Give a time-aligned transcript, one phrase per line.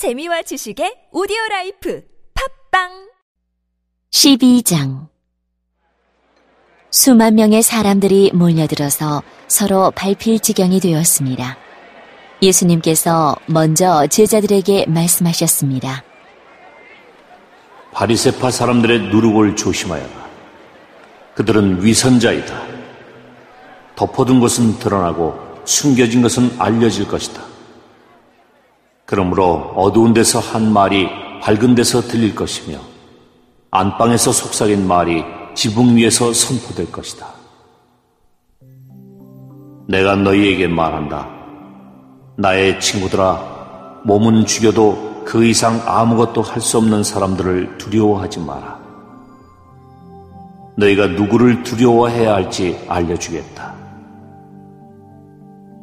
[0.00, 2.02] 재미와 지식의 오디오 라이프
[2.70, 3.10] 팟빵
[4.10, 5.08] 12장
[6.90, 11.58] 수만 명의 사람들이 몰려들어서 서로 밟힐 지경이 되었습니다.
[12.40, 16.02] 예수님께서 먼저 제자들에게 말씀하셨습니다.
[17.92, 20.30] 바리새파 사람들의 누룩을 조심하여라.
[21.34, 22.62] 그들은 위선자이다.
[23.96, 27.49] 덮어둔 것은 드러나고 숨겨진 것은 알려질 것이다.
[29.10, 31.08] 그러므로 어두운 데서 한 말이
[31.42, 32.78] 밝은 데서 들릴 것이며
[33.72, 37.26] 안방에서 속삭인 말이 지붕 위에서 선포될 것이다.
[39.88, 41.28] 내가 너희에게 말한다.
[42.36, 48.78] 나의 친구들아, 몸은 죽여도 그 이상 아무것도 할 수 없는 사람들을 두려워하지 마라.
[50.76, 53.74] 너희가 누구를 두려워해야 할지 알려주겠다.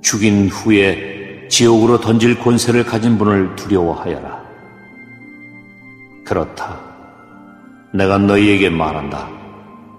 [0.00, 1.09] 죽인 후에
[1.50, 4.40] 지옥으로 던질 권세를 가진 분을 두려워하여라.
[6.24, 6.78] 그렇다.
[7.92, 9.28] 내가 너희에게 말한다.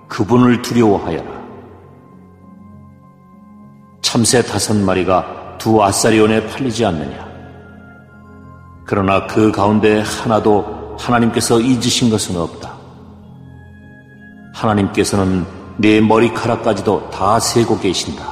[0.08, 1.42] 그분을 두려워하여라.
[4.02, 7.30] 참새 다섯 마리가 두 아사리온에 팔리지 않느냐.
[8.86, 12.74] 그러나 그 가운데 하나도 하나님께서 잊으신 것은 없다.
[14.54, 15.46] 하나님께서는
[15.78, 18.26] 네 머리카락까지도 다 세고 계신다.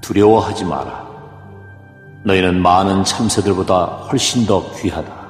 [0.00, 1.09] 두려워하지 마라.
[2.24, 5.20] 너희는 많은 참새들보다 훨씬 더 귀하다.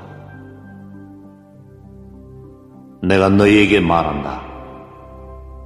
[3.02, 4.42] 내가 너희에게 말한다.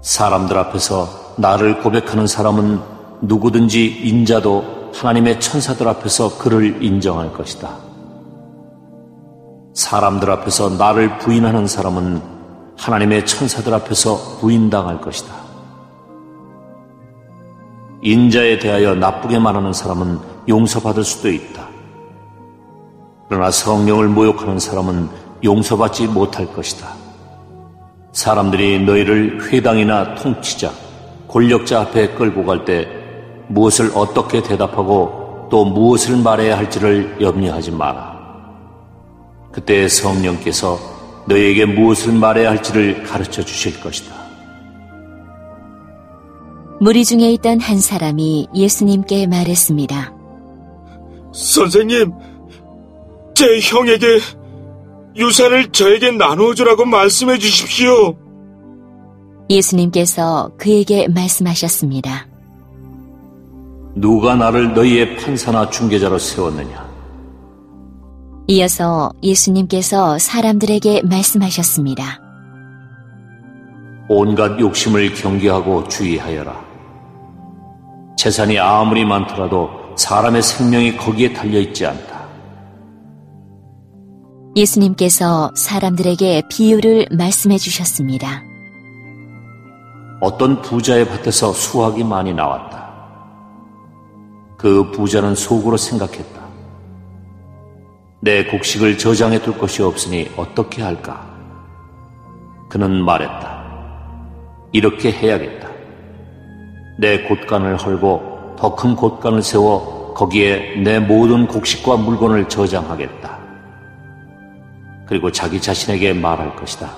[0.03, 2.81] 사람들 앞에서 나를 고백하는 사람은
[3.23, 7.71] 누구든지 인자도 하나님의 천사들 앞에서 그를 인정할 것이다.
[9.73, 12.23] 사람들 앞에서 나를 부인하는 사람은
[12.77, 15.35] 하나님의 천사들 앞에서 부인당할 것이다.
[18.03, 21.69] 인자에 대하여 나쁘게 말하는 사람은 용서받을 수도 있다.
[23.29, 25.09] 그러나 성령을 모욕하는 사람은
[25.43, 26.89] 용서받지 못할 것이다.
[28.13, 30.73] 사람들이 너희를 회당이나 통치자,
[31.29, 32.87] 권력자 앞에 끌고 갈 때
[33.49, 38.15] 무엇을 어떻게 대답하고 또 무엇을 말해야 할지를 염려하지 마라.
[39.53, 40.79] 그때 성령께서
[41.27, 44.15] 너희에게 무엇을 말해야 할지를 가르쳐 주실 것이다.
[46.81, 50.14] 무리 중에 있던 한 사람이 예수님께 말했습니다.
[51.35, 52.13] 선생님,
[53.35, 54.21] 제 형에게
[55.17, 58.17] 유산을 저에게 나누어주라고 말씀해 주십시오.
[59.51, 62.29] 예수님께서 그에게 말씀하셨습니다.
[63.97, 66.85] 누가 나를 너희의 판사나 중개자로 세웠느냐?
[68.47, 72.21] 이어서 예수님께서 사람들에게 말씀하셨습니다.
[74.09, 76.65] 온갖 욕심을 경계하고 주의하여라.
[78.17, 82.25] 재산이 아무리 많더라도 사람의 생명이 거기에 달려있지 않다.
[84.57, 88.43] 예수님께서 사람들에게 비유를 말씀해 주셨습니다.
[90.21, 92.85] 어떤 부자의 밭에서 수확이 많이 나왔다.
[94.57, 96.43] 그 부자는 속으로 생각했다.
[98.21, 101.27] 내 곡식을 저장해 둘 것이 없으니 어떻게 할까?
[102.71, 103.65] 그는 말했다.
[104.73, 105.69] 이렇게 해야겠다.
[106.99, 113.39] 내 곳간을 헐고 더 큰 곳간을 세워 거기에 내 모든 곡식과 물건을 저장하겠다.
[115.07, 116.91] 그리고 자기 자신에게 말할 것이다.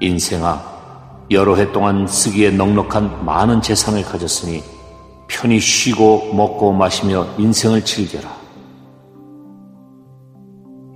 [0.00, 0.60] 인생아,
[1.30, 4.62] 여러 해 동안 쓰기에 넉넉한 많은 재산을 가졌으니
[5.28, 8.28] 편히 쉬고 먹고 마시며 인생을 즐겨라.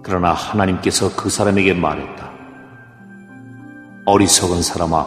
[0.03, 2.31] 그러나 하나님께서 그 사람에게 말했다.
[4.07, 5.07] 어리석은 사람아,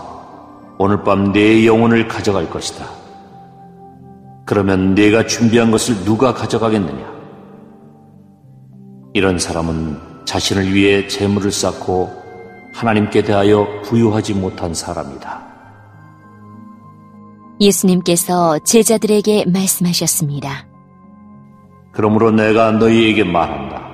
[0.80, 2.97] 오늘 밤 내 영혼을 가져갈 것이다.
[4.48, 7.06] 그러면 내가 준비한 것을 누가 가져가겠느냐?
[9.14, 12.10] 이런 사람은 자신을 위해 재물을 쌓고
[12.74, 15.46] 하나님께 대하여 부유하지 못한 사람이다.
[17.60, 20.66] 예수님께서 제자들에게 말씀하셨습니다.
[21.92, 23.86] 그러므로 내가 너희에게 말한다.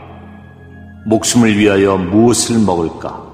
[1.08, 3.26] 목숨을 위하여 무엇을 먹을까?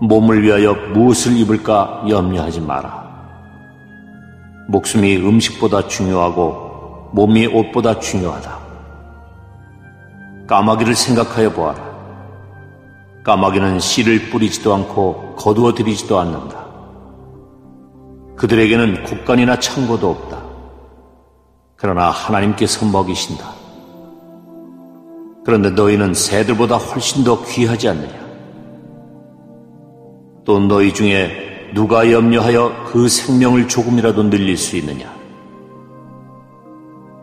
[0.00, 3.05] 몸을 위하여 무엇을 입을까 염려하지 마라.
[4.68, 8.58] 목숨이 음식보다 중요하고 몸이 옷보다 중요하다.
[10.46, 11.86] 까마귀를 생각하여 보아라.
[13.24, 16.66] 까마귀는 씨를 뿌리지도 않고 거두어 들이지도 않는다.
[18.36, 20.42] 그들에게는 국간이나 창고도 없다.
[21.76, 23.44] 그러나 하나님께서 먹이신다.
[25.44, 28.26] 그런데 너희는 새들보다 훨씬 더 귀하지 않느냐?
[30.44, 35.14] 또 너희 중에 누가 염려하여 그 생명을 조금이라도 늘릴 수 있느냐?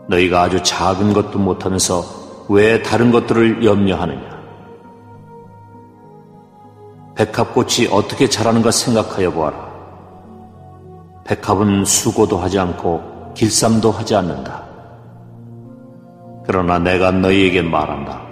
[0.08, 2.04] 너희가 아주 작은 것도 못하면서
[2.48, 4.22] 왜 다른 것들을 염려하느냐?
[7.16, 9.74] 백합꽃이 어떻게 자라는가 생각하여 보아라.
[11.24, 14.62] 백합은 수고도 하지 않고 길쌈도 하지 않는다.
[16.46, 18.22] 그러나 내가 너희에게 말한다.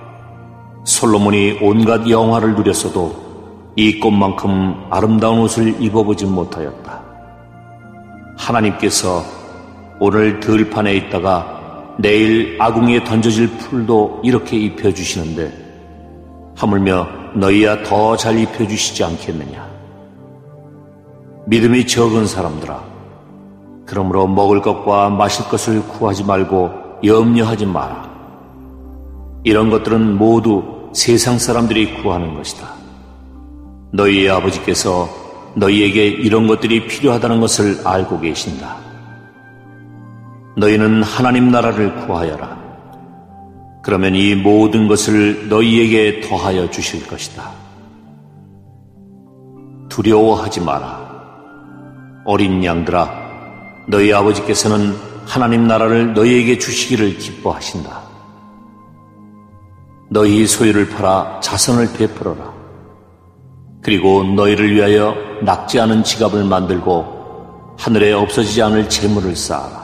[0.85, 3.32] 솔로몬이 온갖 영화를 누렸어도
[3.75, 7.03] 이 꽃만큼 아름다운 옷을 입어보지 못하였다.
[8.37, 9.23] 하나님께서
[9.99, 15.53] 오늘 들판에 있다가 내일 아궁이에 던져질 풀도 이렇게 입혀주시는데
[16.57, 19.67] 하물며 너희야 더 잘 입혀주시지 않겠느냐.
[21.47, 22.83] 믿음이 적은 사람들아.
[23.87, 26.71] 그러므로 먹을 것과 마실 것을 구하지 말고
[27.05, 28.11] 염려하지 마라.
[29.45, 32.82] 이런 것들은 모두 세상 사람들이 구하는 것이다.
[33.93, 35.09] 너희의 아버지께서
[35.55, 38.77] 너희에게 이런 것들이 필요하다는 것을 알고 계신다.
[40.57, 42.61] 너희는 하나님 나라를 구하여라.
[43.83, 47.51] 그러면 이 모든 것을 너희에게 더하여 주실 것이다.
[49.89, 51.03] 두려워하지 마라.
[52.25, 53.11] 어린 양들아,
[53.89, 54.95] 너희 아버지께서는
[55.27, 58.01] 하나님 나라를 너희에게 주시기를 기뻐하신다.
[60.09, 62.62] 너희 소유를 팔아 자선을 베풀어라.
[63.83, 69.83] 그리고 너희를 위하여 낙지 않은 지갑을 만들고 하늘에 없어지지 않을 재물을 쌓아라.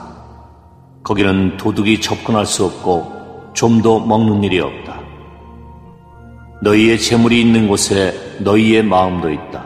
[1.03, 4.99] 거기는 도둑이 접근할 수 없고 좀도 먹는 일이 없다.
[6.61, 9.65] 너희의 재물이 있는 곳에 너희의 마음도 있다.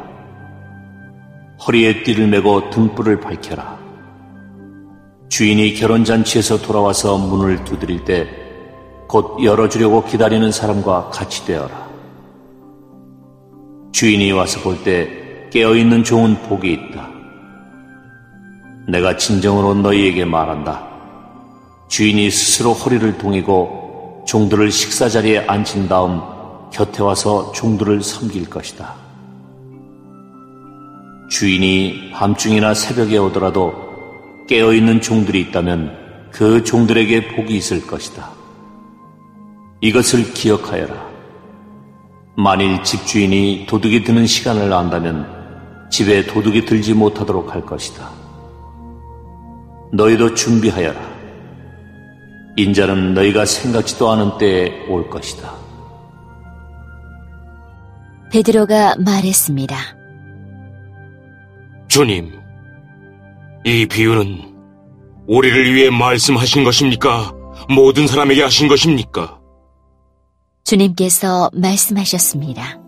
[1.66, 3.78] 허리에 띠를 메고 등불을 밝혀라.
[5.30, 8.44] 주인이 결혼잔치에서 돌아와서 문을 두드릴 때
[9.14, 11.93] 곧 열어주려고 기다리는 사람과 같이 되어라.
[13.94, 15.08] 주인이 와서 볼 때
[15.52, 17.08] 깨어있는 종은 복이 있다.
[18.88, 20.84] 내가 진정으로 너희에게 말한다.
[21.90, 26.22] 주인이 스스로 허리를 동이고 종들을 식사 자리에 앉힌 다음
[26.72, 28.96] 곁에 와서 종들을 섬길 것이다.
[31.30, 33.76] 주인이 밤중이나 새벽에 오더라도
[34.50, 38.32] 깨어있는 종들이 있다면 그 종들에게 복이 있을 것이다.
[39.82, 41.13] 이것을 기억하여라.
[42.36, 48.10] 만일 집주인이 도둑이 드는 시간을 안다면 집에 도둑이 들지 못하도록 할 것이다.
[49.92, 51.00] 너희도 준비하여라.
[52.56, 55.52] 인자는 너희가 생각지도 않은 때에 올 것이다.
[58.32, 59.78] 베드로가 말했습니다.
[61.88, 62.32] 주님,
[63.64, 64.56] 이 비유는
[65.28, 67.32] 우리를 위해 말씀하신 것입니까?
[67.70, 69.43] 모든 사람에게 하신 것입니까?
[70.64, 72.80] 주님께서 말씀하셨습니다.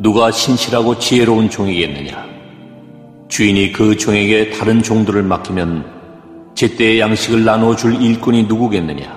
[0.00, 2.26] 누가 신실하고 지혜로운 종이겠느냐?
[3.28, 9.16] 주인이 그 종에게 다른 종들을 맡기면 제때의 양식을 나누어 줄 일꾼이 누구겠느냐?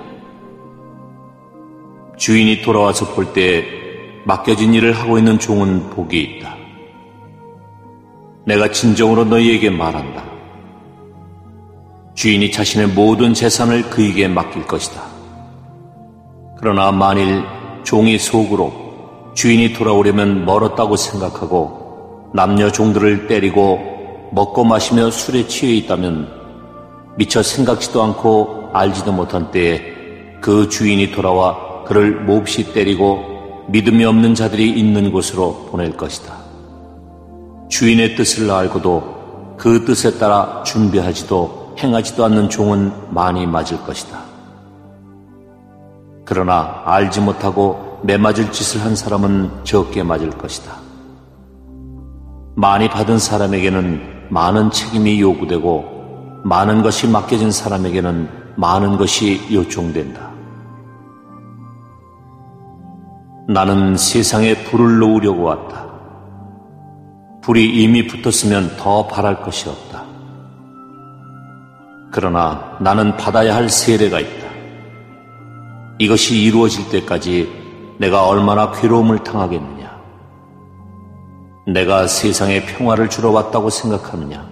[2.16, 3.64] 주인이 돌아와서 볼 때
[4.24, 6.54] 맡겨진 일을 하고 있는 종은 복이 있다.
[8.46, 10.24] 내가 진정으로 너희에게 말한다.
[12.14, 15.09] 주인이 자신의 모든 재산을 그에게 맡길 것이다.
[16.60, 17.42] 그러나 만일
[17.84, 18.70] 종이 속으로
[19.34, 26.28] 주인이 돌아오려면 멀었다고 생각하고 남녀 종들을 때리고 먹고 마시며 술에 취해 있다면
[27.16, 29.80] 미처 생각지도 않고 알지도 못한 때에
[30.42, 36.34] 그 주인이 돌아와 그를 몹시 때리고 믿음이 없는 자들이 있는 곳으로 보낼 것이다.
[37.70, 44.29] 주인의 뜻을 알고도 그 뜻에 따라 준비하지도 행하지도 않는 종은 많이 맞을 것이다.
[46.30, 50.76] 그러나 알지 못하고 매맞을 짓을 한 사람은 적게 맞을 것이다.
[52.54, 60.30] 많이 받은 사람에게는 많은 책임이 요구되고 많은 것이 맡겨진 사람에게는 많은 것이 요청된다.
[63.48, 65.88] 나는 세상에 불을 놓으려고 왔다.
[67.42, 70.04] 불이 이미 붙었으면 더 바랄 것이 없다.
[72.12, 74.39] 그러나 나는 받아야 할 세례가 있다.
[76.00, 80.00] 이것이 이루어질 때까지 내가 얼마나 괴로움을 당하겠느냐.
[81.66, 84.48] 내가 세상에 평화를 주러 왔다고 생각하느냐.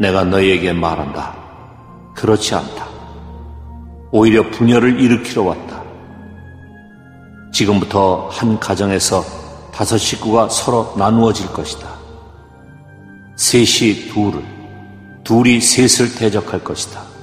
[0.00, 1.36] 내가 너희에게 말한다.
[2.14, 2.88] 그렇지 않다.
[4.10, 5.82] 오히려 분열을 일으키러 왔다.
[7.52, 9.22] 지금부터 한 가정에서
[9.70, 11.86] 다섯 식구가 서로 나누어질 것이다.
[13.36, 14.42] 셋이 둘을,
[15.24, 17.15] 둘이 셋을 대적할 것이다.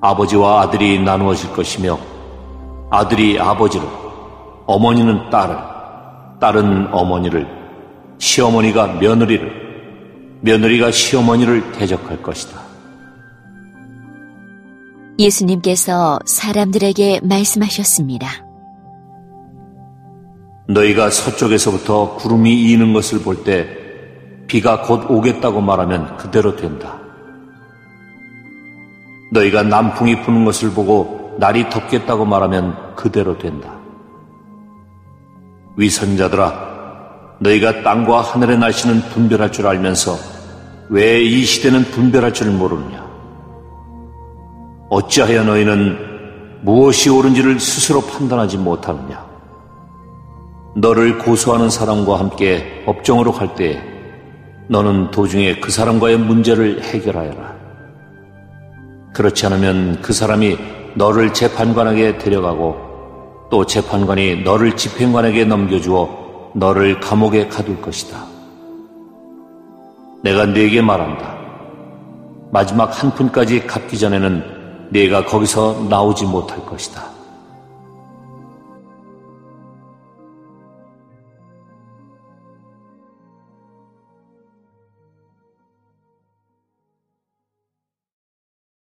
[0.00, 1.98] 아버지와 아들이 나누어질 것이며
[2.90, 3.86] 아들이 아버지를,
[4.66, 5.56] 어머니는 딸을,
[6.40, 7.46] 딸은 어머니를,
[8.18, 12.60] 시어머니가 며느리를, 며느리가 시어머니를 대적할 것이다.
[15.18, 18.26] 예수님께서 사람들에게 말씀하셨습니다.
[20.68, 23.66] 너희가 서쪽에서부터 구름이 이는 것을 볼 때
[24.46, 26.99] 비가 곧 오겠다고 말하면 그대로 된다.
[29.30, 33.74] 너희가 남풍이 부는 것을 보고 날이 덥겠다고 말하면 그대로 된다.
[35.76, 36.68] 위선자들아,
[37.38, 40.16] 너희가 땅과 하늘의 날씨는 분별할 줄 알면서
[40.90, 43.08] 왜 이 시대는 분별할 줄 모르느냐?
[44.90, 49.24] 어찌하여 너희는 무엇이 옳은지를 스스로 판단하지 못하느냐?
[50.76, 53.80] 너를 고소하는 사람과 함께 법정으로 갈 때에
[54.68, 57.59] 너는 도중에 그 사람과의 문제를 해결하여라.
[59.12, 60.58] 그렇지 않으면 그 사람이
[60.94, 68.24] 너를 재판관에게 데려가고 또 재판관이 너를 집행관에게 넘겨주어 너를 감옥에 가둘 것이다.
[70.22, 71.38] 내가 네게 말한다.
[72.52, 77.19] 마지막 한 푼까지 갚기 전에는 네가 거기서 나오지 못할 것이다.